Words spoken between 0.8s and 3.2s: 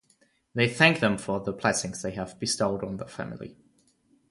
them for the blessings they have bestowed on the